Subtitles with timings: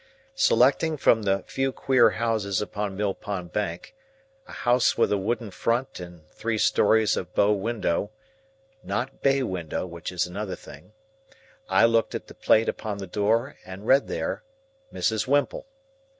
[0.33, 3.93] Selecting from the few queer houses upon Mill Pond Bank
[4.47, 8.09] a house with a wooden front and three stories of bow window
[8.81, 10.93] (not bay window, which is another thing),
[11.69, 14.41] I looked at the plate upon the door, and read there,
[14.91, 15.27] Mrs.
[15.27, 15.67] Whimple.